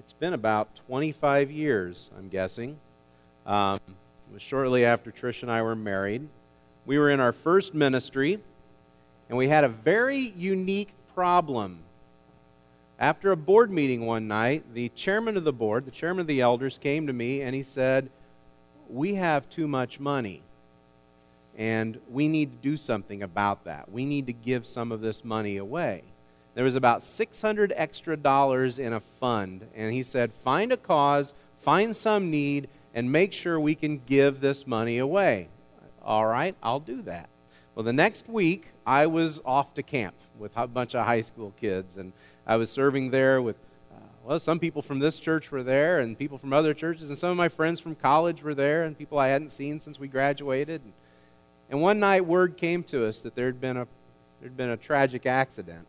[0.00, 2.78] it's been about 25 years, I'm guessing.
[3.44, 6.26] Um, it was shortly after Trish and I were married.
[6.86, 8.40] We were in our first ministry,
[9.28, 11.80] and we had a very unique problem.
[12.98, 16.40] After a board meeting one night, the chairman of the board, the chairman of the
[16.40, 18.08] elders, came to me and he said,
[18.88, 20.40] We have too much money,
[21.58, 23.92] and we need to do something about that.
[23.92, 26.04] We need to give some of this money away.
[26.60, 31.32] There was about 600 extra dollars in a fund, and he said, Find a cause,
[31.62, 35.48] find some need, and make sure we can give this money away.
[36.04, 37.30] All right, I'll do that.
[37.74, 41.54] Well, the next week, I was off to camp with a bunch of high school
[41.58, 42.12] kids, and
[42.46, 43.56] I was serving there with,
[43.90, 47.18] uh, well, some people from this church were there, and people from other churches, and
[47.18, 50.08] some of my friends from college were there, and people I hadn't seen since we
[50.08, 50.82] graduated.
[51.70, 53.86] And, one night, word came to us that there had been a
[54.42, 55.86] there'd been a tragic accident.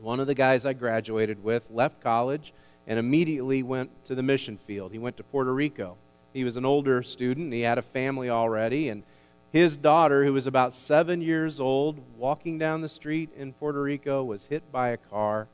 [0.00, 2.52] One of the guys I graduated with left college
[2.86, 4.92] and immediately went to the mission field.
[4.92, 5.96] He went to Puerto Rico.
[6.32, 9.02] He was an older student, he had a family already, and
[9.50, 14.22] his daughter, who was about seven years old, walking down the street in Puerto Rico,
[14.22, 15.48] was hit by a car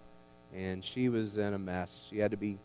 [0.55, 2.07] and she was in a mess.
[2.09, 2.59] She had to be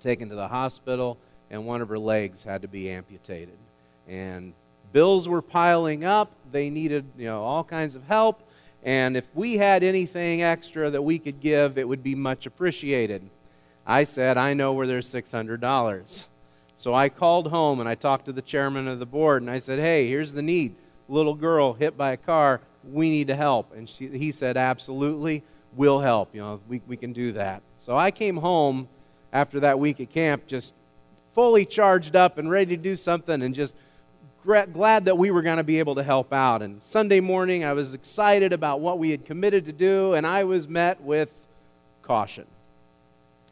[0.00, 1.16] taken to the hospital,
[1.50, 3.56] and one of her legs had to be amputated.
[4.08, 4.52] And
[4.92, 6.32] bills were piling up.
[6.50, 8.42] They needed, you know, all kinds of help.
[8.84, 13.28] And if we had anything extra that we could give, it would be much appreciated.
[13.86, 16.26] I said, I know where there's $600.
[16.76, 19.58] So I called home and I talked to the chairman of the board and I
[19.58, 20.74] said, Hey, here's the need.
[21.08, 22.60] Little girl hit by a car.
[22.90, 23.74] We need to help.
[23.74, 25.42] And she, he said, Absolutely
[25.76, 26.34] we'll help.
[26.34, 27.62] You know, we, we can do that.
[27.78, 28.88] So I came home
[29.32, 30.74] after that week at camp just
[31.34, 33.74] fully charged up and ready to do something and just
[34.44, 36.62] glad that we were going to be able to help out.
[36.62, 40.44] And Sunday morning, I was excited about what we had committed to do, and I
[40.44, 41.32] was met with
[42.02, 42.46] caution.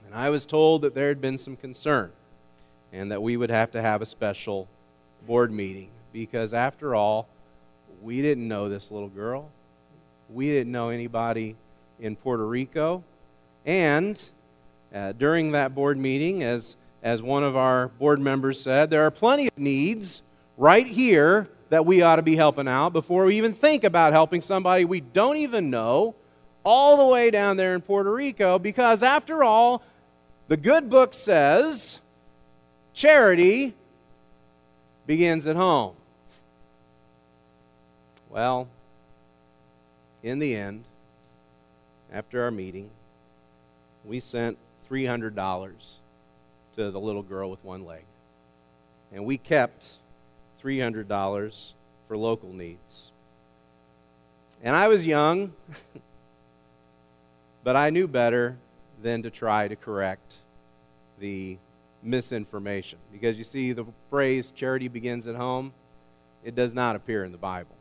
[0.07, 2.13] And I was told that there had been some concern
[2.93, 4.69] and that we would have to have a special
[5.27, 7.27] board meeting because, after all,
[8.03, 9.49] we didn't know this little girl.
[10.29, 11.57] We didn't know anybody
[12.01, 13.03] in Puerto Rico.
[13.65, 14.23] And
[14.95, 19.11] uh, during that board meeting, as, as one of our board members said, there are
[19.11, 20.23] plenty of needs
[20.57, 24.41] right here that we ought to be helping out before we even think about helping
[24.41, 26.15] somebody we don't even know
[26.65, 29.83] all the way down there in Puerto Rico because, after all,
[30.49, 32.01] the good book says
[32.93, 33.75] charity
[35.07, 35.95] begins at home.
[38.31, 38.69] Well,
[40.23, 40.85] in the end,
[42.13, 42.91] after our meeting,
[44.05, 44.57] we sent
[44.91, 45.95] $300
[46.77, 48.05] to the little girl with one leg.
[49.13, 49.97] And we kept
[50.63, 51.73] $300
[52.09, 53.11] for local needs.
[54.63, 55.53] And I was young,
[57.65, 58.57] but I knew better
[59.03, 60.37] than to try to correct
[61.19, 61.59] the
[62.03, 62.99] misinformation.
[63.13, 65.73] Because you see, the phrase charity begins at home,
[66.45, 67.77] it does not appear in the Bible.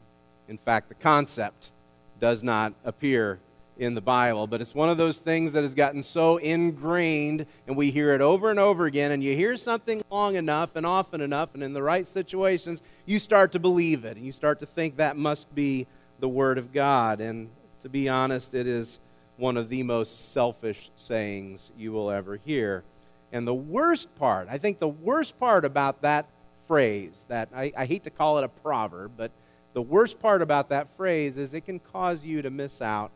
[0.47, 1.72] In fact, the concept
[2.20, 3.40] does not appear
[3.78, 7.76] in the Bible, but it's one of those things that has gotten so ingrained, and
[7.76, 9.12] we hear it over and over again.
[9.12, 13.18] And you hear something long enough and often enough, and in the right situations, you
[13.18, 15.88] start to believe it, and you start to think that must be
[16.20, 17.22] the Word of God.
[17.22, 17.50] And
[17.82, 19.00] to be honest, it is
[19.38, 22.84] one of the most selfish sayings you will ever hear.
[23.32, 26.28] And the worst part, I think the worst part about that
[26.68, 29.32] phrase, that I, I hate to call it a proverb, but
[29.74, 33.12] the worst part about that phrase is it can cause you to miss out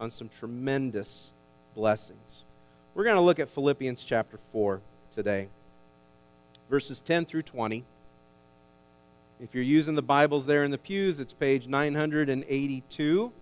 [0.00, 1.30] on some tremendous
[1.74, 2.44] blessings.
[2.94, 4.80] We're going to look at Philippians chapter 4
[5.14, 5.48] today,
[6.70, 7.84] verses 10 through 20.
[9.40, 13.32] If you're using the Bibles there in the pews, it's page 982.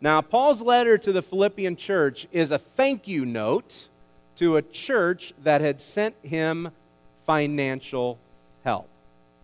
[0.00, 3.88] Now, Paul's letter to the Philippian church is a thank you note
[4.36, 6.70] to a church that had sent him
[7.26, 8.18] financial
[8.64, 8.88] help.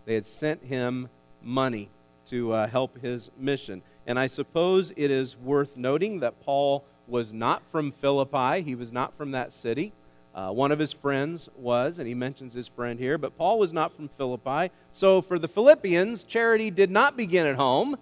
[0.05, 1.09] They had sent him
[1.41, 1.89] money
[2.27, 3.81] to uh, help his mission.
[4.09, 8.91] And I suppose it is worth noting that Paul was not from Philippi, he was
[8.91, 9.93] not from that city.
[10.33, 13.71] Uh, one of his friends was, and he mentions his friend here, but Paul was
[13.71, 14.71] not from Philippi.
[14.91, 17.97] So for the Philippians, charity did not begin at home.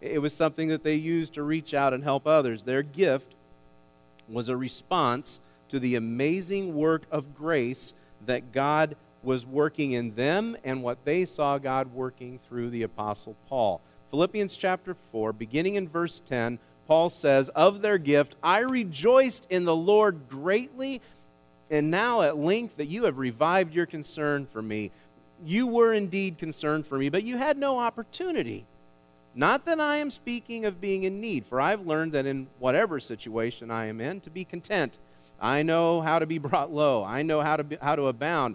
[0.00, 2.64] It was something that they used to reach out and help others.
[2.64, 3.36] Their gift
[4.28, 7.94] was a response to the amazing work of grace
[8.26, 13.36] that God was working in them and what they saw God working through the Apostle
[13.48, 13.80] Paul.
[14.14, 19.64] Philippians chapter 4, beginning in verse 10, Paul says, Of their gift I rejoiced in
[19.64, 21.02] the Lord greatly,
[21.68, 24.92] and now at length that you have revived your concern for me.
[25.44, 28.66] You were indeed concerned for me, but you had no opportunity.
[29.34, 33.00] Not that I am speaking of being in need, for I've learned that in whatever
[33.00, 35.00] situation I am in, to be content.
[35.40, 37.02] I know how to be brought low.
[37.02, 38.54] I know how to, be, how to abound.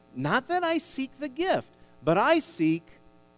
[0.15, 1.69] Not that I seek the gift,
[2.03, 2.83] but I seek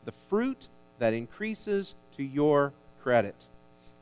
[0.06, 0.68] the fruit
[1.00, 3.48] that increases to your credit.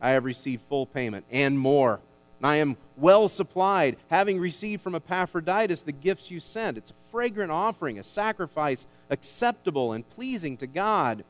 [0.02, 2.00] I have received full payment and more.
[2.44, 6.78] I am well supplied, having received from Epaphroditus the gifts you sent.
[6.78, 11.24] It's a fragrant offering, a sacrifice acceptable and pleasing to God.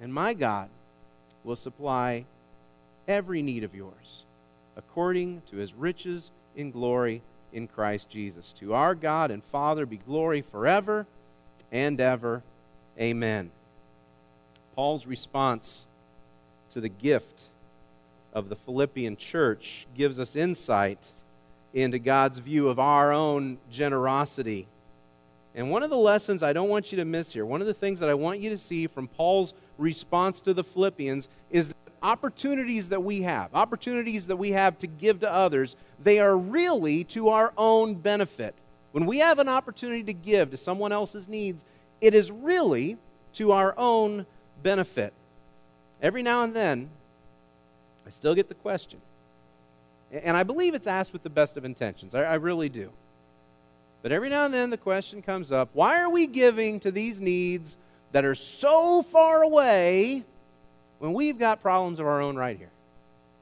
[0.00, 0.70] And my God
[1.44, 2.24] will supply
[3.06, 4.24] every need of yours
[4.76, 7.20] according to his riches in glory
[7.52, 8.52] in Christ Jesus.
[8.54, 11.06] To our God and Father be glory forever
[11.72, 12.42] and ever.
[13.00, 13.50] Amen.
[14.74, 15.86] Paul's response
[16.70, 17.44] to the gift
[18.32, 21.12] of the Philippian church gives us insight
[21.74, 24.66] into God's view of our own generosity.
[25.54, 27.74] And one of the lessons I don't want you to miss here, one of the
[27.74, 31.87] things that I want you to see from Paul's response to the Philippians is that
[32.02, 37.04] opportunities that we have, opportunities that we have to give to others, they are really
[37.04, 38.54] to our own benefit.
[38.92, 41.64] When we have an opportunity to give to someone else's needs,
[42.00, 42.96] it is really
[43.34, 44.26] to our own
[44.62, 45.12] benefit.
[46.00, 46.90] Every now and then,
[48.06, 49.00] I still get the question.
[50.10, 52.14] And I believe it's asked with the best of intentions.
[52.14, 52.90] I, I really do.
[54.02, 57.20] But every now and then the question comes up why are we giving to these
[57.20, 57.76] needs
[58.12, 60.24] that are so far away
[60.98, 62.70] when we've got problems of our own right here?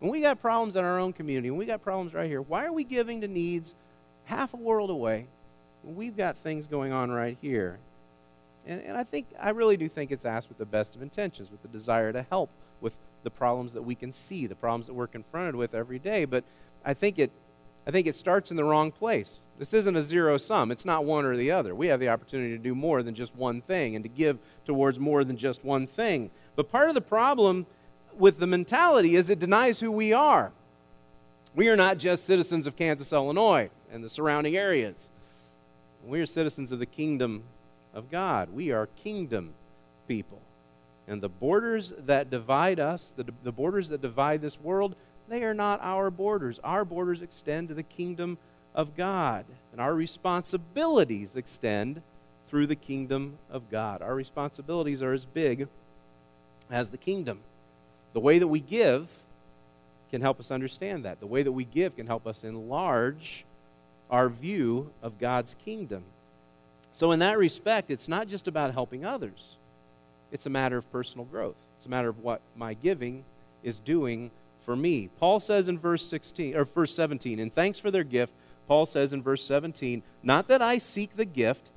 [0.00, 2.66] When we got problems in our own community, when we got problems right here, why
[2.66, 3.74] are we giving to needs
[4.24, 5.26] half a world away
[5.82, 7.78] when we've got things going on right here?
[8.66, 11.50] And, and I think, I really do think it's asked with the best of intentions,
[11.50, 12.50] with the desire to help
[12.80, 12.92] with
[13.22, 16.24] the problems that we can see, the problems that we're confronted with every day.
[16.24, 16.44] But
[16.84, 17.30] I think it,
[17.86, 19.38] I think it starts in the wrong place.
[19.58, 20.70] This isn't a zero sum.
[20.70, 21.74] It's not one or the other.
[21.74, 24.98] We have the opportunity to do more than just one thing and to give towards
[24.98, 26.30] more than just one thing.
[26.56, 27.66] But part of the problem
[28.18, 30.52] with the mentality is it denies who we are.
[31.54, 35.10] We are not just citizens of Kansas, Illinois, and the surrounding areas.
[36.04, 37.42] We are citizens of the kingdom
[37.94, 38.50] of God.
[38.52, 39.54] We are kingdom
[40.08, 40.40] people.
[41.08, 44.96] And the borders that divide us, the, the borders that divide this world,
[45.28, 46.60] they are not our borders.
[46.62, 48.38] Our borders extend to the kingdom
[48.74, 49.44] of God.
[49.72, 52.02] And our responsibilities extend
[52.48, 54.02] through the kingdom of God.
[54.02, 55.68] Our responsibilities are as big
[56.70, 57.40] as the kingdom.
[58.12, 59.10] The way that we give
[60.10, 61.20] can help us understand that.
[61.20, 63.44] The way that we give can help us enlarge
[64.10, 66.04] our view of God's kingdom.
[66.92, 69.56] So, in that respect, it's not just about helping others,
[70.32, 71.56] it's a matter of personal growth.
[71.76, 73.24] It's a matter of what my giving
[73.62, 74.30] is doing
[74.64, 75.10] for me.
[75.18, 78.32] Paul says in verse 16 or verse 17, "And thanks for their gift,
[78.66, 81.70] Paul says in verse 17, Not that I seek the gift,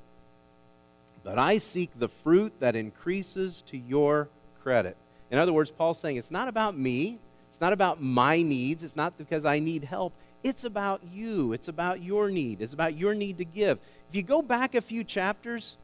[1.22, 4.28] but I seek the fruit that increases to your
[4.62, 4.96] credit.
[5.30, 7.18] In other words, Paul's saying it's not about me,
[7.48, 10.12] it's not about my needs, it's not because I need help.
[10.42, 11.52] It's about you.
[11.52, 12.62] It's about your need.
[12.62, 13.78] It's about your need to give.
[14.08, 15.76] If you go back a few chapters,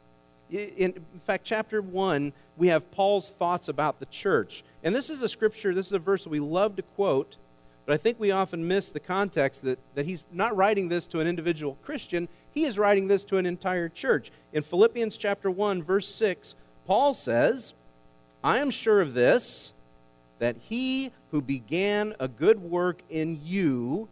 [0.51, 4.65] in, fact, chapter 1, we have Paul's thoughts about the church.
[4.83, 7.37] And this is a scripture, this is a verse we love to quote
[7.87, 11.21] but I think we often miss the context that, that he's not writing this to
[11.21, 14.33] an individual Christian, he is writing this to an entire church.
[14.53, 17.75] In Philippians chapter 1, verse 6, Paul says,
[18.47, 19.73] I am sure of this,
[20.39, 24.07] that he who began a good work in you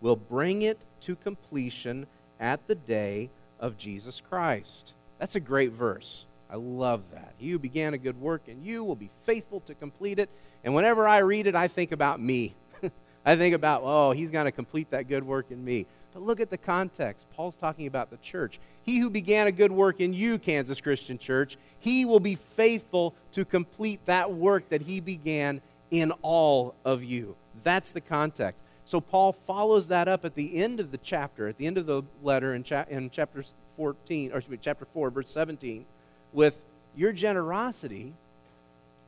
[0.00, 2.06] will bring it to completion
[2.40, 3.28] at the day
[3.60, 4.94] of Jesus Christ.
[5.18, 6.24] That's a great verse.
[6.48, 7.34] I love that.
[7.36, 10.30] He who began a good work in you will be faithful to complete it.
[10.64, 12.54] And whenever I read it, I think about me.
[13.26, 15.84] I think about, oh, he's going to complete that good work in me.
[16.14, 17.26] But look at the context.
[17.34, 18.60] Paul's talking about the church.
[18.84, 23.14] He who began a good work in you, Kansas Christian Church, he will be faithful
[23.32, 27.34] to complete that work that he began in all of you.
[27.64, 28.62] That's the context.
[28.84, 31.86] So Paul follows that up at the end of the chapter, at the end of
[31.86, 33.42] the letter in, cha- in chapter
[33.76, 35.84] 14, or me, chapter 4, verse 17,
[36.32, 36.60] with
[36.94, 38.12] your generosity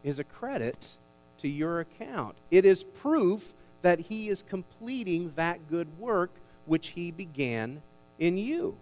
[0.03, 0.95] is a credit
[1.39, 2.37] to your account.
[2.51, 6.31] It is proof that he is completing that good work
[6.67, 7.81] which he began
[8.19, 8.77] in you.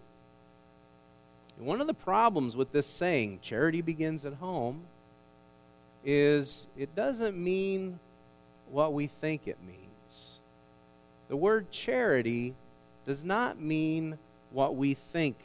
[1.56, 4.82] And one of the problems with this saying, charity begins at home,
[6.04, 7.98] is it doesn't mean
[8.70, 10.38] what we think it means.
[11.28, 12.54] The word charity
[13.06, 14.18] does not mean
[14.50, 15.36] what we think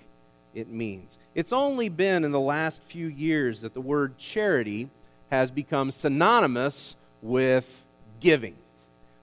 [0.53, 1.17] it means.
[1.35, 4.89] It's only been in the last few years that the word charity
[5.29, 7.85] has become synonymous with
[8.19, 8.55] giving,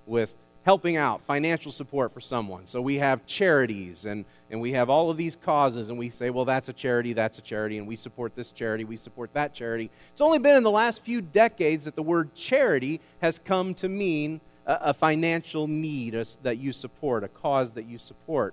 [0.06, 0.32] with
[0.66, 2.66] helping out, financial support for someone.
[2.66, 6.28] So we have charities and, and we have all of these causes, and we say,
[6.30, 9.54] well, that's a charity, that's a charity, and we support this charity, we support that
[9.54, 9.90] charity.
[10.10, 13.88] It's only been in the last few decades that the word charity has come to
[13.88, 18.52] mean a, a financial need a, that you support, a cause that you support.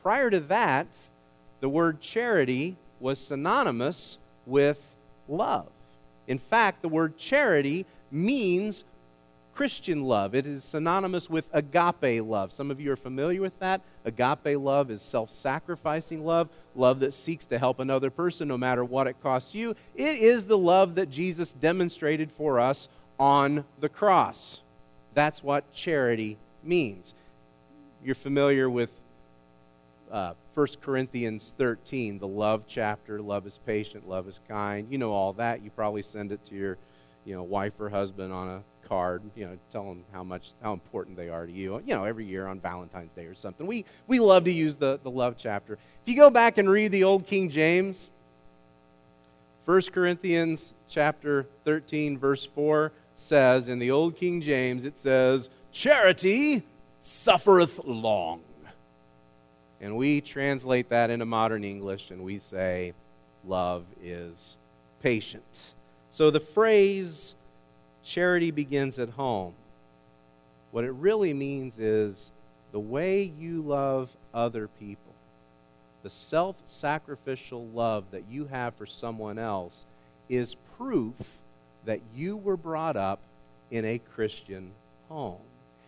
[0.00, 0.86] Prior to that,
[1.58, 4.94] the word charity was synonymous with
[5.28, 5.66] love.
[6.28, 8.84] In fact, the word charity means
[9.54, 10.34] Christian love.
[10.34, 12.52] It is synonymous with agape love.
[12.52, 13.82] Some of you are familiar with that.
[14.04, 18.84] Agape love is self sacrificing love, love that seeks to help another person no matter
[18.84, 19.76] what it costs you.
[19.94, 24.62] It is the love that Jesus demonstrated for us on the cross.
[25.14, 27.14] That's what charity means.
[28.02, 28.90] You're familiar with
[30.10, 33.20] uh, 1 Corinthians 13, the love chapter.
[33.20, 34.86] Love is patient, love is kind.
[34.90, 35.62] You know all that.
[35.62, 36.78] You probably send it to your
[37.24, 40.74] you know, wife or husband on a card, you know, tell them how much, how
[40.74, 43.66] important they are to you, you know, every year on Valentine's Day or something.
[43.66, 45.72] We, we love to use the, the love chapter.
[45.72, 48.10] If you go back and read the old King James,
[49.64, 56.62] 1 Corinthians chapter 13, verse 4 says, in the old King James, it says, Charity
[57.00, 58.42] suffereth long.
[59.80, 62.92] And we translate that into modern English and we say,
[63.46, 64.58] Love is
[65.00, 65.72] patient.
[66.10, 67.36] So the phrase
[68.02, 69.54] charity begins at home,
[70.70, 72.30] what it really means is
[72.72, 75.12] the way you love other people,
[76.02, 79.84] the self sacrificial love that you have for someone else,
[80.28, 81.14] is proof
[81.84, 83.20] that you were brought up
[83.70, 84.70] in a Christian
[85.08, 85.40] home.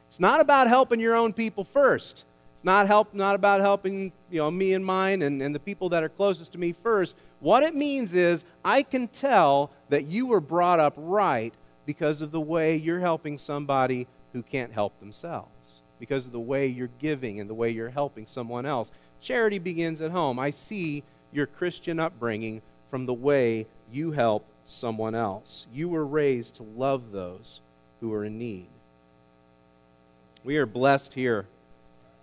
[0.08, 2.24] It's not about helping your own people first.
[2.54, 5.88] It's not, help, not about helping you know, me and mine and, and the people
[5.90, 7.16] that are closest to me first.
[7.40, 11.52] What it means is I can tell that you were brought up right
[11.86, 16.66] because of the way you're helping somebody who can't help themselves, because of the way
[16.66, 18.90] you're giving and the way you're helping someone else.
[19.20, 20.38] Charity begins at home.
[20.38, 25.66] I see your Christian upbringing from the way you help someone else.
[25.72, 27.60] You were raised to love those
[28.00, 28.66] who are in need.
[30.42, 31.46] We are blessed here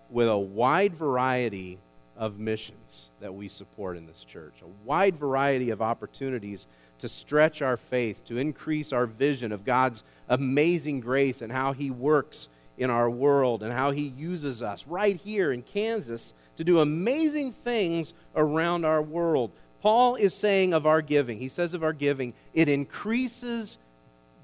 [0.09, 1.79] with a wide variety
[2.17, 6.67] of missions that we support in this church, a wide variety of opportunities
[7.01, 11.91] to stretch our faith, to increase our vision of God's amazing grace and how He
[11.91, 16.79] works in our world and how He uses us right here in Kansas to do
[16.79, 19.51] amazing things around our world.
[19.81, 23.79] Paul is saying of our giving, he says of our giving, it increases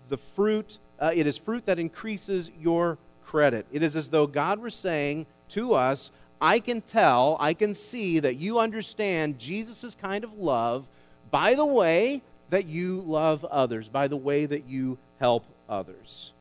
[0.09, 3.67] the fruit, uh, it is fruit that increases your credit.
[3.71, 6.11] It is as though God were saying, to us,
[6.41, 10.87] I can tell, I can see that you understand Jesus' kind of love
[11.31, 16.31] by the way that you love others, by the way that you help others.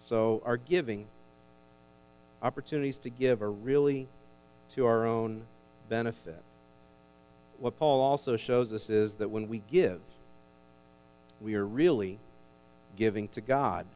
[0.00, 1.06] So, our giving,
[2.42, 4.08] opportunities to give, are really
[4.70, 5.42] to our own
[5.88, 6.42] benefit.
[7.58, 10.00] What Paul also shows us is that when we give,
[11.40, 12.18] we are really
[12.96, 13.86] giving to God.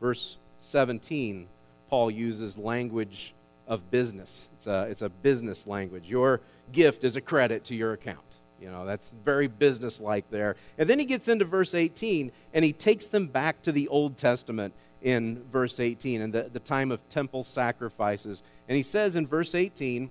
[0.00, 1.48] Verse 17
[1.88, 3.32] Paul uses language
[3.66, 4.48] of business.
[4.56, 6.04] It's a, it's a business language.
[6.06, 6.40] Your
[6.70, 8.18] gift is a credit to your account.
[8.60, 10.56] You know, that's very business-like there.
[10.78, 14.16] And then he gets into verse 18, and he takes them back to the Old
[14.16, 18.42] Testament in verse 18 and the, the time of temple sacrifices.
[18.68, 20.10] And he says in verse 18,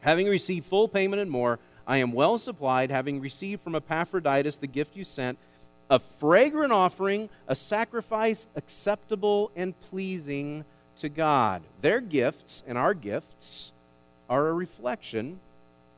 [0.00, 4.66] having received full payment and more, I am well supplied, having received from Epaphroditus the
[4.66, 5.38] gift you sent,
[5.90, 10.64] a fragrant offering, a sacrifice acceptable and pleasing
[10.96, 11.62] to God.
[11.82, 13.72] Their gifts and our gifts
[14.28, 15.40] are a reflection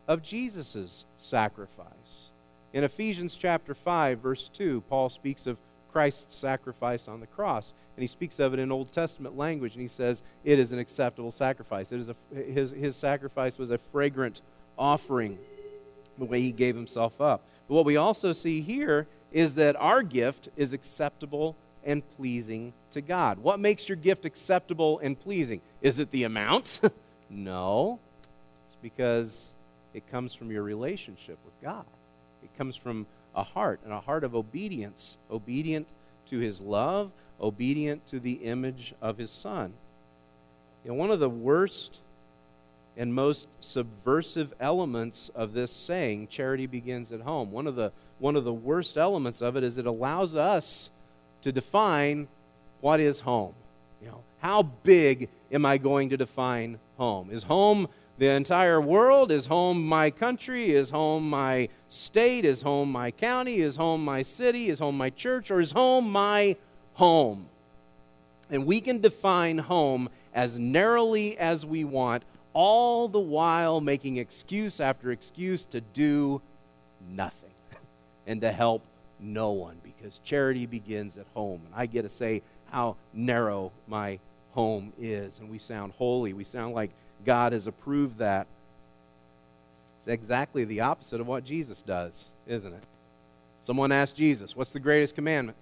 [0.09, 2.31] of Jesus' sacrifice.
[2.73, 5.57] In Ephesians chapter 5, verse 2, Paul speaks of
[5.97, 7.73] Christ's sacrifice on the cross.
[7.97, 10.79] And he speaks of it in Old Testament language, and he says it is an
[10.79, 11.91] acceptable sacrifice.
[11.91, 14.43] It is a, his, his sacrifice was a fragrant
[14.79, 15.39] offering,
[16.19, 17.43] the way he gave himself up.
[17.67, 23.01] But what we also see here is that our gift is acceptable and pleasing to
[23.01, 23.39] God.
[23.39, 25.63] What makes your gift acceptable and pleasing?
[25.81, 26.83] Is it the amount?
[27.31, 27.99] no.
[28.69, 29.55] It's because
[29.97, 31.87] it comes from your relationship with God.
[32.43, 35.89] It comes from a heart, and a heart of obedience, obedient
[36.27, 37.11] to his love,
[37.41, 39.73] obedient to the image of his son.
[40.85, 42.01] You know, one of the worst
[42.99, 48.37] and most subversive elements of this saying, charity begins at home, one of the, one
[48.37, 50.91] of the worst elements of it is it allows us
[51.41, 52.29] to define
[52.83, 53.55] what is home.
[54.03, 57.31] You know, how big am I going to define home?
[57.31, 59.31] Is home the entire world?
[59.31, 60.71] Is home my country?
[60.75, 62.45] Is home my state?
[62.45, 63.57] Is home my county?
[63.57, 64.71] Is home my city?
[64.71, 65.51] Is home my church?
[65.51, 66.57] Or is home my
[66.95, 67.47] home?
[68.51, 74.81] And we can define home as narrowly as we want, all the while making excuse
[74.81, 76.41] after excuse to do
[77.11, 77.51] nothing
[78.27, 78.83] and to help
[79.21, 81.61] no one because charity begins at home.
[81.67, 84.19] And I get to say how narrow my
[84.53, 85.39] home is.
[85.39, 86.33] And we sound holy.
[86.33, 86.91] We sound like
[87.25, 88.47] God has approved that.
[89.99, 92.85] It's exactly the opposite of what Jesus does, isn't it?
[93.65, 95.59] Someone asked Jesus, What's the greatest commandment?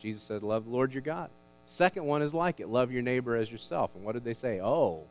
[0.00, 1.28] Jesus said, Love the Lord your God.
[1.66, 3.90] Second one is like it love your neighbor as yourself.
[3.94, 4.60] And what did they say?
[4.60, 5.02] Oh,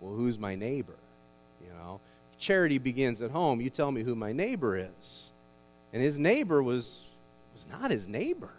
[0.00, 0.94] well, who's my neighbor?
[1.62, 2.00] You know,
[2.32, 5.30] if charity begins at home, you tell me who my neighbor is.
[5.92, 7.04] And his neighbor was,
[7.54, 8.50] was not his neighbor.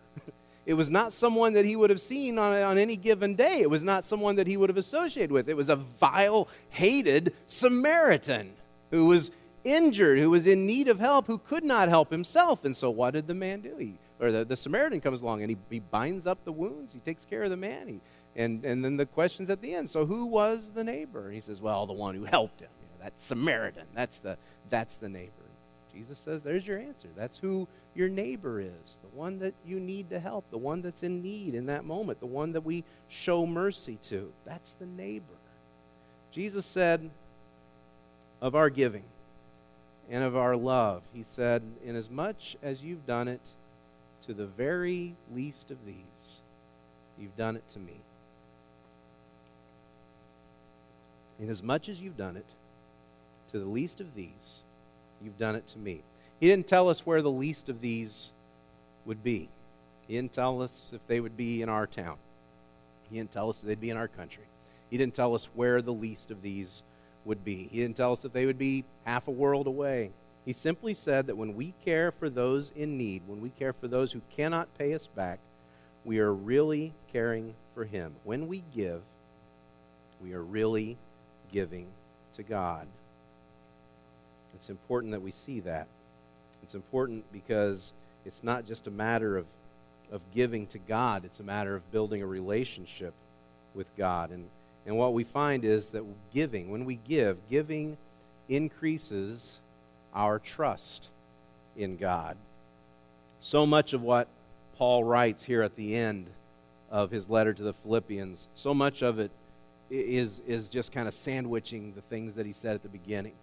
[0.70, 3.62] It was not someone that he would have seen on, on any given day.
[3.62, 5.50] It was not someone that he would have associated with.
[5.50, 8.54] It was a vile, hated Samaritan
[8.92, 9.32] who was
[9.64, 12.66] injured, who was in need of help, who could not help himself.
[12.66, 13.78] And so, what did the man do?
[13.78, 17.00] He, or the, the Samaritan comes along and he, he binds up the wounds, he
[17.00, 17.88] takes care of the man.
[17.88, 18.00] He,
[18.36, 21.26] and, and then the question's at the end so, who was the neighbor?
[21.26, 22.70] And he says, well, the one who helped him.
[22.80, 23.88] You know, that Samaritan.
[23.96, 24.38] That's the,
[24.70, 25.49] that's the neighbor.
[25.94, 27.08] Jesus says, there's your answer.
[27.16, 31.04] That's who your neighbor is, the one that you need to help, the one that's
[31.04, 34.32] in need in that moment, the one that we show mercy to.
[34.46, 35.26] That's the neighbor.
[36.32, 37.10] Jesus said
[38.42, 39.04] of our giving
[40.10, 43.42] and of our love, He said, Inasmuch as much as you've done it
[44.26, 46.42] to the very least of these,
[47.20, 47.96] you've done it to me.
[51.40, 52.46] Inasmuch as you've done it
[53.52, 54.62] to the least of these,
[55.24, 56.02] You've done it to me.
[56.40, 58.32] He didn't tell us where the least of these
[59.06, 59.50] would be.
[60.08, 62.18] He didn't tell us if they would be in our town.
[63.10, 64.44] He didn't tell us if they'd be in our country.
[64.90, 66.84] He didn't tell us where the least of these
[67.26, 67.70] would be.
[67.72, 70.12] He didn't tell us that they would be half a world away.
[70.46, 73.88] He simply said that when we care for those in need, when we care for
[73.88, 75.40] those who cannot pay us back,
[76.06, 78.16] we are really caring for Him.
[78.24, 79.02] When we give,
[80.24, 80.98] we are really
[81.52, 81.88] giving
[82.34, 82.88] to God.
[84.56, 85.88] It's important that we see that.
[86.64, 87.94] It's important because
[88.26, 89.46] it's not just a matter of,
[90.12, 93.14] of giving to God, it's a matter of building a relationship
[93.74, 94.32] with God.
[94.32, 94.46] And,
[94.86, 97.98] and what we find is that giving, when we give, giving
[98.48, 99.60] increases
[100.14, 101.10] our trust
[101.78, 102.36] in God.
[103.40, 104.28] So much of what
[104.78, 106.28] Paul writes here at the end
[106.92, 109.32] of his letter to the Philippians, so much of it
[109.90, 113.34] is, is just kind of sandwiching the things that he said at the beginning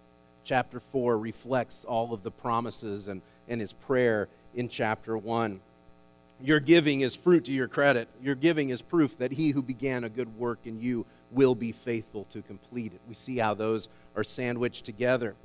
[0.47, 5.59] chapter 4 reflects all of the promises and, and his prayer in chapter 1.
[6.41, 8.07] Your giving is fruit to your credit.
[8.21, 11.73] Your giving is proof that he who began a good work in you will be
[11.73, 13.01] faithful to complete it.
[13.09, 15.35] We see how those are sandwiched together.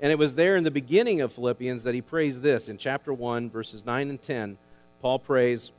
[0.00, 2.68] And it was there in the beginning of Philippians that he prays this.
[2.68, 4.56] In chapter 1, verses 9 and 10,
[5.02, 5.70] Paul prays,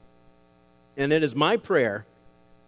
[0.95, 2.05] And it is my prayer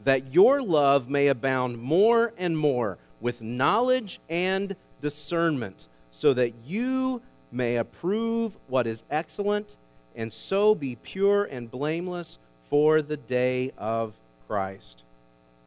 [0.04, 7.22] that your love may abound more and more with knowledge and discernment, so that you
[7.52, 9.78] may approve what is excellent,
[10.16, 14.14] and so be pure and blameless for the day of
[14.48, 15.04] Christ.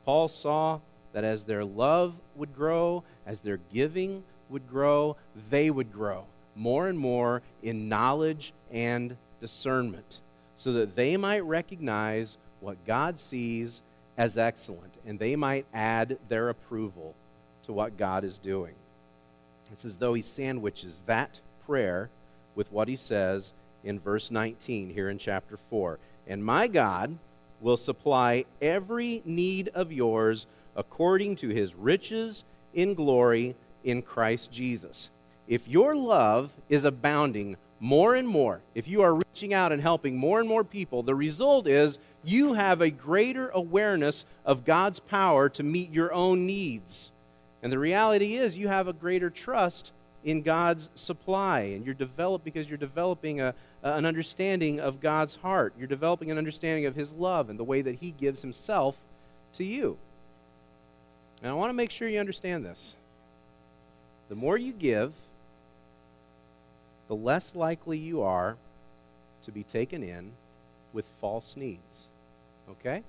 [0.05, 0.81] Paul saw
[1.13, 5.17] that as their love would grow, as their giving would grow,
[5.51, 6.25] they would grow
[6.57, 10.21] more and more in knowledge and discernment,
[10.57, 13.81] so that they might recognize what God sees
[14.19, 17.15] as excellent, and they might add their approval
[17.63, 18.75] to what God is doing.
[19.73, 22.11] It's as though he sandwiches that prayer
[22.55, 23.53] with what he says
[23.85, 25.99] in verse 19 here in chapter 4.
[26.27, 27.17] And my God
[27.61, 33.55] will supply every need of yours according to his riches in glory
[33.85, 35.11] in Christ Jesus.
[35.49, 40.17] If your love is abounding more and more, if you are reaching out and helping
[40.17, 45.49] more and more people, the result is you have a greater awareness of God's power
[45.51, 47.11] to meet your own needs.
[47.63, 49.93] And the reality is, you have a greater trust
[50.25, 55.73] in God's supply, and you're developed because you're developing a, an understanding of God's heart.
[55.79, 58.97] You're developing an understanding of His love and the way that He gives Himself
[59.55, 59.97] to you.
[61.43, 62.95] And I want to make sure you understand this.
[64.29, 65.13] The more you give,
[67.09, 68.57] the less likely you are
[69.43, 70.31] to be taken in
[70.93, 72.09] with false needs.
[72.71, 73.03] Okay?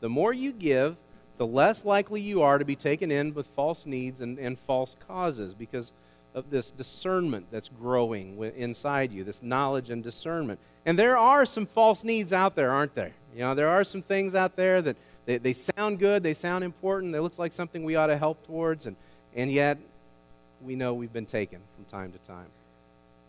[0.00, 0.96] The more you give,
[1.38, 4.96] the less likely you are to be taken in with false needs and, and false
[5.06, 5.92] causes because
[6.34, 10.60] of this discernment that's growing inside you, this knowledge and discernment.
[10.84, 13.12] And there are some false needs out there, aren't there?
[13.34, 14.96] You know, there are some things out there that,
[15.26, 18.46] They, they sound good, they sound important, they look like something we ought to help
[18.46, 18.96] towards, and,
[19.36, 19.76] and yet
[20.64, 22.48] we know we've been taken from time to time.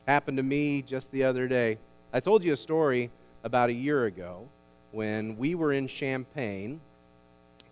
[0.08, 1.78] Happened to me just the other day.
[2.14, 3.10] I told you a story
[3.44, 4.48] about a year ago
[4.94, 6.80] when we were in Champaign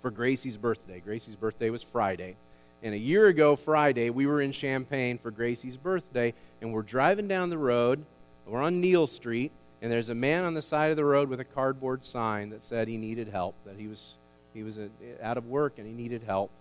[0.01, 0.99] for Gracie's birthday.
[0.99, 2.35] Gracie's birthday was Friday.
[2.83, 7.27] And a year ago, Friday, we were in Champaign for Gracie's birthday, and we're driving
[7.27, 8.05] down the road.
[8.45, 11.39] We're on Neil Street, and there's a man on the side of the road with
[11.39, 14.17] a cardboard sign that said he needed help, that he was,
[14.53, 14.87] he was uh,
[15.21, 16.51] out of work and he needed help.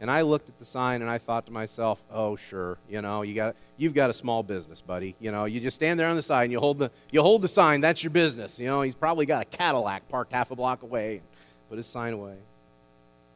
[0.00, 3.22] And I looked at the sign and I thought to myself, "Oh, sure, you know,
[3.22, 5.14] you got you've got a small business, buddy.
[5.20, 7.42] You know, you just stand there on the side and you hold the you hold
[7.42, 7.80] the sign.
[7.80, 8.58] That's your business.
[8.58, 11.22] You know, he's probably got a Cadillac parked half a block away.
[11.68, 12.34] Put his sign away.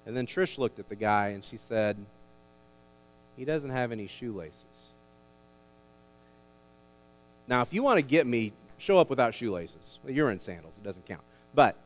[0.09, 1.99] And then Trish looked at the guy and she said,
[3.37, 4.93] "He doesn't have any shoelaces."
[7.47, 9.99] Now, if you want to get me, show up without shoelaces.
[10.07, 10.73] You're in sandals.
[10.79, 11.21] It doesn't count.
[11.55, 11.77] But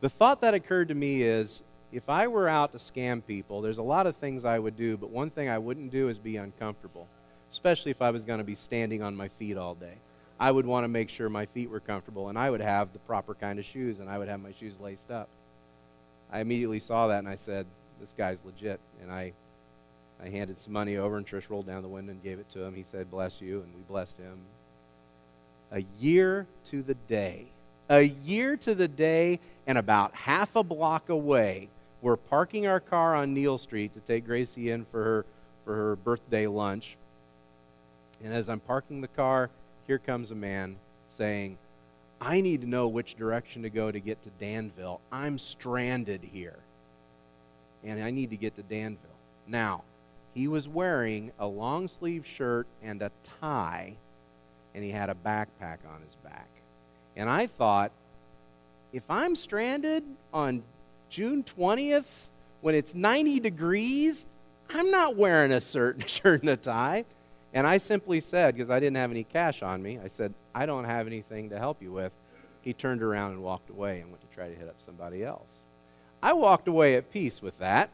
[0.00, 3.78] the thought that occurred to me is if I were out to scam people, there's
[3.78, 6.36] a lot of things I would do, but one thing I wouldn't do is be
[6.36, 7.08] uncomfortable,
[7.50, 9.94] especially if I was going to be standing on my feet all day.
[10.38, 13.00] I would want to make sure my feet were comfortable, and I would have the
[13.00, 15.28] proper kind of shoes, and I would have my shoes laced up.
[16.34, 17.64] I immediately saw that, and I said,
[18.00, 18.78] This guy's legit.
[19.00, 19.32] And I,
[20.22, 22.62] I handed some money over, and Trish rolled down the window and gave it to
[22.62, 22.74] him.
[22.74, 24.38] He said, Bless you, and we blessed him.
[25.72, 27.46] A year to the day,
[27.88, 31.68] a year to the day, and about half a block away
[32.04, 35.26] we're parking our car on Neil Street to take Gracie in for her,
[35.64, 36.98] for her birthday lunch.
[38.22, 39.48] And as I'm parking the car,
[39.86, 40.76] here comes a man
[41.08, 41.56] saying,
[42.20, 45.00] I need to know which direction to go to get to Danville.
[45.12, 46.58] I'm stranded here.
[47.82, 49.10] And I need to get to Danville.
[49.46, 49.82] Now,
[50.34, 53.96] he was wearing a long sleeve shirt and a tie,
[54.74, 56.48] and he had a backpack on his back.
[57.16, 57.92] And I thought,
[58.92, 60.62] if I'm stranded on
[61.10, 62.28] June 20th,
[62.60, 64.26] when it's 90 degrees,
[64.70, 67.04] I'm not wearing a shirt, shirt and a tie.
[67.52, 70.66] And I simply said, because I didn't have any cash on me, I said, I
[70.66, 72.12] don't have anything to help you with.
[72.62, 75.64] He turned around and walked away and went to try to hit up somebody else.
[76.22, 77.90] I walked away at peace with that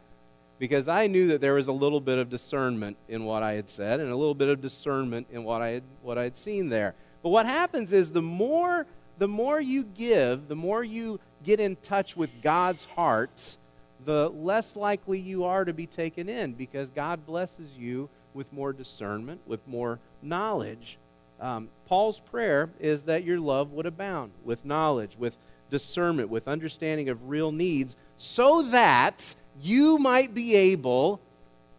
[0.59, 3.69] because I knew that there was a little bit of discernment in what I had
[3.69, 6.69] said and a little bit of discernment in what I had, what I had seen
[6.69, 6.95] there.
[7.23, 8.87] But what happens is the more
[9.19, 13.59] the more you give, the more you get in touch with God's heart,
[14.07, 18.73] the less likely you are to be taken in because God blesses you with more
[18.73, 20.97] discernment, with more knowledge.
[21.41, 25.37] Um, Paul's prayer is that your love would abound with knowledge, with
[25.71, 31.21] discernment, with understanding of real needs, so that you might be able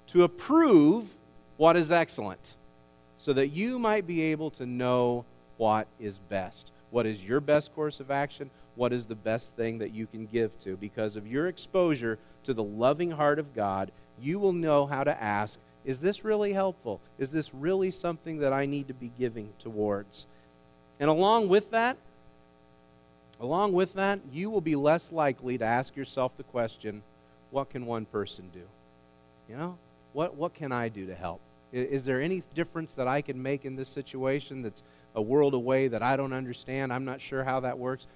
[0.08, 1.16] to approve
[1.58, 2.56] what is excellent,
[3.18, 5.24] so that you might be able to know
[5.58, 6.72] what is best.
[6.90, 8.50] What is your best course of action?
[8.76, 10.76] What is the best thing that you can give to?
[10.76, 15.24] Because of your exposure to the loving heart of God, you will know how to
[15.24, 17.00] ask Is this really helpful?
[17.18, 20.26] Is this really something that I need to be giving towards?
[21.00, 21.98] And along with that,
[23.40, 27.02] along with that, you will be less likely to ask yourself the question,
[27.50, 28.62] What can one person do?
[29.50, 29.78] You know,
[30.14, 31.42] what, what can I do to help?
[31.74, 34.84] Is there any difference that I can make in this situation that's
[35.16, 36.94] a world away that I don't understand.
[36.94, 38.08] I'm not sure how that works.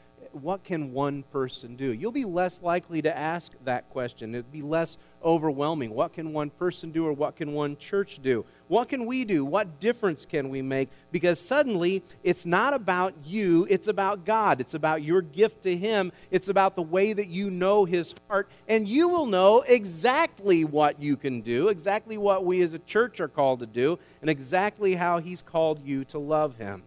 [0.41, 1.93] What can one person do?
[1.93, 4.35] You'll be less likely to ask that question.
[4.35, 5.91] It'd be less overwhelming.
[5.91, 8.43] What can one person do or what can one church do?
[8.67, 9.45] What can we do?
[9.45, 10.89] What difference can we make?
[11.13, 14.59] Because suddenly it's not about you, it's about God.
[14.59, 16.11] It's about your gift to Him.
[16.31, 18.49] It's about the way that you know His heart.
[18.67, 23.21] And you will know exactly what you can do, exactly what we as a church
[23.21, 26.83] are called to do, and exactly how He's called you to love Him.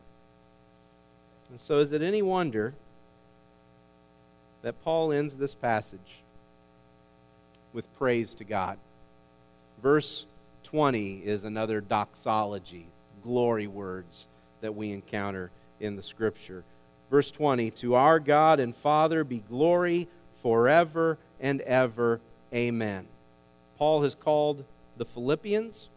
[1.49, 2.75] And so, is it any wonder
[4.62, 6.23] that Paul ends this passage
[7.73, 8.79] with praise to God?
[9.83, 10.27] Verse
[10.64, 12.87] 20 is another doxology,
[13.23, 14.27] glory words
[14.61, 16.64] that we encounter in the scripture.
[17.11, 20.09] Verse 20 To our God and Father be glory
[20.42, 22.21] forever and ever.
[22.53, 23.07] Amen.
[23.79, 24.64] Paul has called
[24.97, 25.88] the Philippians,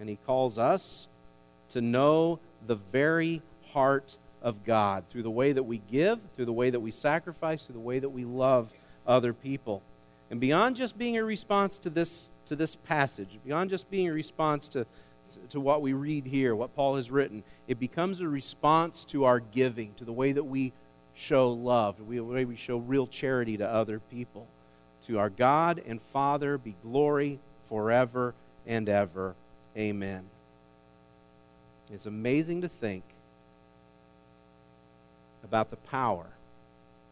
[0.00, 1.06] and he calls us
[1.70, 6.52] to know the very heart of God through the way that we give, through the
[6.52, 8.72] way that we sacrifice, through the way that we love
[9.04, 9.82] other people.
[10.30, 14.12] And beyond just being a response to this, to this passage, beyond just being a
[14.12, 14.86] response to,
[15.50, 19.40] to what we read here, what Paul has written, it becomes a response to our
[19.40, 20.72] giving, to the way that we
[21.14, 24.46] show love, the way we show real charity to other people.
[25.08, 28.32] To our God and Father be glory forever
[28.64, 29.34] and ever.
[29.76, 30.22] Amen.
[31.92, 33.02] It's amazing to think
[35.46, 36.26] about the power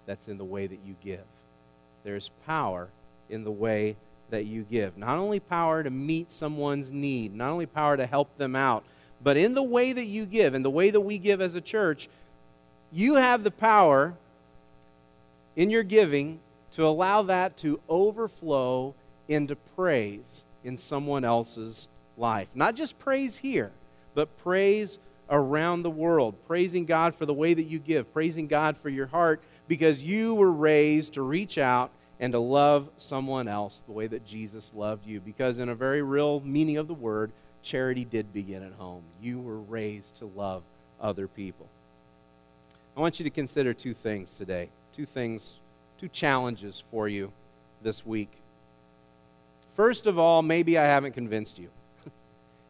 [0.07, 1.25] that's in the way that you give.
[2.03, 2.89] there's power
[3.31, 3.97] in the way
[4.29, 4.99] that you give.
[4.99, 8.85] Not only power to meet someone's need, not only power to help them out,
[9.23, 11.61] but in the way that you give, in the way that we give as a
[11.61, 12.09] church,
[12.93, 14.15] you have the power
[15.57, 16.41] in your giving
[16.73, 18.95] to allow that to overflow
[19.29, 22.49] into praise in someone else's life.
[22.55, 23.71] Not just praise here,
[24.15, 24.99] but praise
[25.31, 29.07] around the world, praising God for the way that you give, praising God for your
[29.07, 34.07] heart because you were raised to reach out and to love someone else the way
[34.07, 35.21] that Jesus loved you.
[35.21, 37.33] Because, in a very real meaning of the word,
[37.63, 39.03] charity did begin at home.
[39.23, 40.63] You were raised to love
[41.01, 41.67] other people.
[42.97, 45.59] I want you to consider two things today, two things,
[45.99, 47.33] two challenges for you
[47.83, 48.31] this week.
[49.75, 51.69] First of all, maybe I haven't convinced you.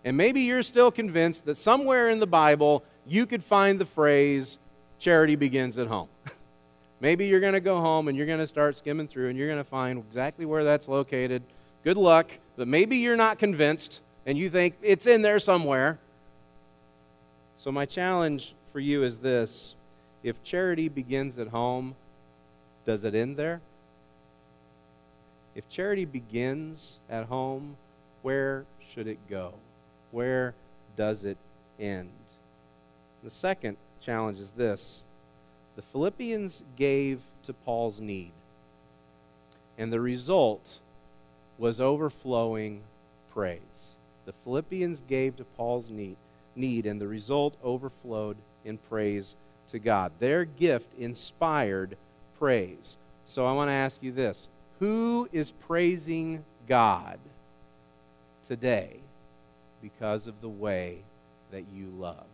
[0.05, 4.59] And maybe you're still convinced that somewhere in the Bible you could find the phrase,
[4.99, 6.09] charity begins at home.
[7.01, 9.49] maybe you're going to go home and you're going to start skimming through and you're
[9.49, 11.43] going to find exactly where that's located.
[11.83, 15.99] Good luck, but maybe you're not convinced and you think it's in there somewhere.
[17.59, 19.75] So, my challenge for you is this
[20.23, 21.95] if charity begins at home,
[22.87, 23.61] does it end there?
[25.55, 27.77] If charity begins at home,
[28.23, 29.55] where should it go?
[30.15, 30.55] Where
[30.97, 31.37] does it
[31.81, 32.13] end?
[33.25, 35.03] The second challenge is this
[35.75, 38.31] the Philippians gave to Paul's need,
[39.77, 40.79] and the result
[41.59, 42.83] was overflowing
[43.33, 43.97] praise.
[44.25, 46.17] The Philippians gave to Paul's need,
[46.55, 49.35] need and the result overflowed in praise
[49.67, 50.13] to God.
[50.21, 51.97] Their gift inspired
[52.39, 52.97] praise.
[53.27, 54.49] So I want to ask you this
[54.79, 57.19] Who is praising God
[58.47, 59.01] today
[59.85, 60.97] because of the way
[61.53, 62.25] that you love,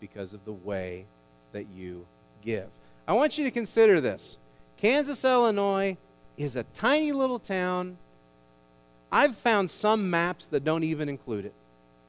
[0.00, 1.04] because of the way
[1.52, 2.06] that you
[2.42, 2.66] give?
[3.06, 4.38] I want you to consider this.
[4.78, 5.98] Kansas, Illinois
[6.38, 7.98] is a tiny little town.
[9.12, 11.52] I've found some maps that don't even include it.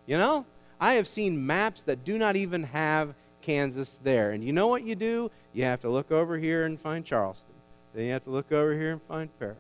[0.08, 0.46] You know?
[0.80, 4.32] I have seen maps that do not even have Kansas there.
[4.32, 5.30] And you know what you do?
[5.52, 7.54] You have to look over here and find Charleston.
[7.94, 9.58] Then you have to look over here and find Paris.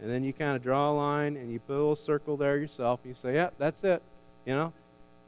[0.00, 2.56] And then you kind of draw a line and you put a little circle there
[2.56, 2.98] yourself.
[3.04, 4.02] And you say, yep, that's it.
[4.48, 4.72] You know?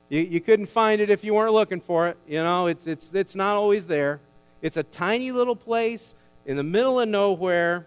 [0.08, 2.16] You, you couldn't find it if you weren't looking for it.
[2.26, 4.18] You know, it's, it's, it's not always there.
[4.62, 6.14] It's a tiny little place
[6.46, 7.84] in the middle of nowhere.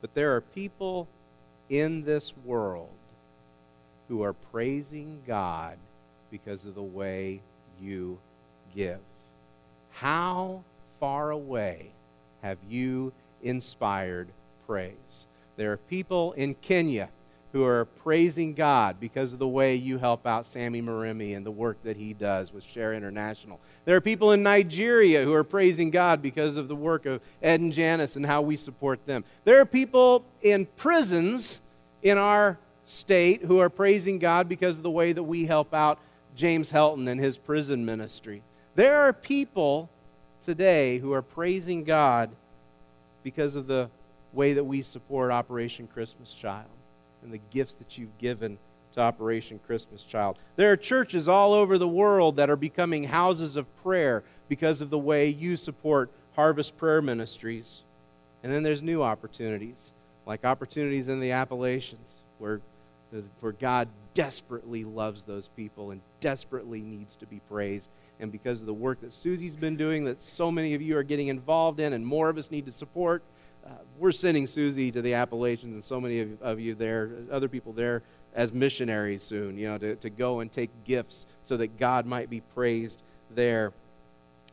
[0.00, 1.06] But there are people
[1.70, 2.90] in this world
[4.08, 5.78] who are praising God
[6.32, 7.40] because of the way
[7.80, 8.18] you
[8.74, 8.98] give.
[9.92, 10.64] How
[10.98, 11.92] far away
[12.42, 13.12] have you
[13.44, 14.26] inspired
[14.66, 15.28] praise?
[15.56, 17.08] There are people in Kenya
[17.52, 21.50] who are praising God because of the way you help out Sammy Marimi and the
[21.50, 23.58] work that he does with Share International.
[23.86, 27.60] There are people in Nigeria who are praising God because of the work of Ed
[27.60, 29.24] and Janice and how we support them.
[29.44, 31.62] There are people in prisons
[32.02, 35.98] in our state who are praising God because of the way that we help out
[36.36, 38.42] James Helton and his prison ministry.
[38.74, 39.88] There are people
[40.42, 42.30] today who are praising God
[43.22, 43.88] because of the
[44.34, 46.68] way that we support Operation Christmas Child
[47.22, 48.58] and the gifts that you've given
[48.92, 50.38] to Operation Christmas Child.
[50.56, 54.90] There are churches all over the world that are becoming houses of prayer because of
[54.90, 57.82] the way you support Harvest Prayer Ministries.
[58.42, 59.92] And then there's new opportunities,
[60.26, 62.60] like opportunities in the Appalachians, where,
[63.40, 67.90] where God desperately loves those people and desperately needs to be praised.
[68.20, 71.02] And because of the work that Susie's been doing, that so many of you are
[71.02, 73.22] getting involved in, and more of us need to support,
[73.68, 77.48] uh, we're sending Susie to the Appalachians and so many of, of you there, other
[77.48, 78.02] people there,
[78.34, 82.30] as missionaries soon, you know, to, to go and take gifts so that God might
[82.30, 83.02] be praised
[83.34, 83.72] there.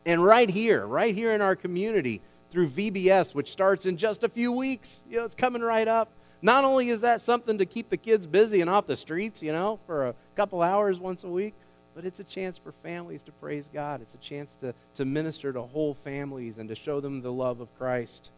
[0.04, 4.28] And right here, right here in our community, through VBS, which starts in just a
[4.28, 6.10] few weeks, you know, it's coming right up.
[6.42, 9.52] Not only is that something to keep the kids busy and off the streets, you
[9.52, 11.54] know, for a couple hours once a week,
[11.94, 14.00] but it's a chance for families to praise God.
[14.02, 17.60] It's a chance to, to minister to whole families and to show them the love
[17.60, 18.30] of Christ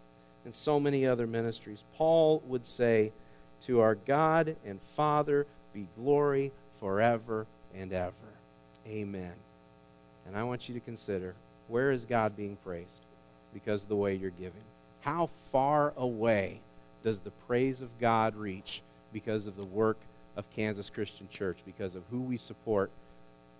[0.49, 1.85] and so many other ministries.
[1.97, 3.13] Paul would say,
[3.67, 8.15] To our God and Father be glory forever and ever.
[8.87, 9.35] Amen.
[10.27, 11.35] And I want you to consider
[11.69, 13.05] where is God being praised?
[13.53, 14.63] Because of the way you're giving.
[15.03, 16.61] How far away
[17.05, 18.81] does the praise of God reach
[19.13, 19.99] because of the work
[20.35, 22.91] of Kansas Christian Church, because of who we support,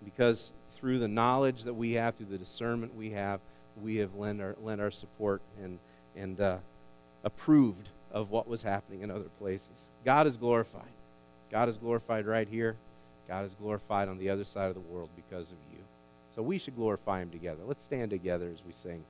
[0.03, 3.41] because through the knowledge that we have, through the discernment we have,
[3.79, 5.77] we have lent our, lent our support and,
[6.15, 6.57] and uh,
[7.23, 9.89] approved of what was happening in other places.
[10.05, 10.91] God is glorified.
[11.51, 12.75] God is glorified right here.
[13.27, 15.79] God is glorified on the other side of the world because of you.
[16.35, 17.61] So we should glorify Him together.
[17.65, 19.03] Let's stand together as we sing.